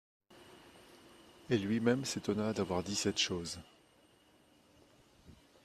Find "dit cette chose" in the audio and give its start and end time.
2.81-3.59